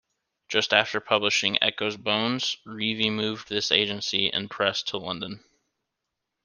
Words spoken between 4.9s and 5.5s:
London.